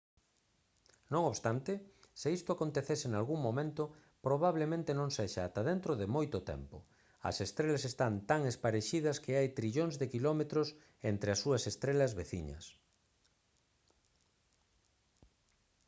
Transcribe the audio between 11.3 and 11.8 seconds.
as súas